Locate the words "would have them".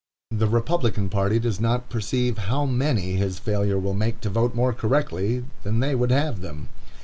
5.93-6.69